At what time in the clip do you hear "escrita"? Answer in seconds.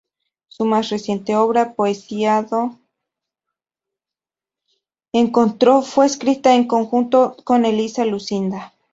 6.07-6.55